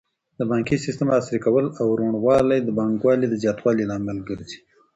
[0.39, 4.59] د بانکي سیسټم عصري کول او روڼوالی د پانګونې د زیاتوالي لامل ګرځي.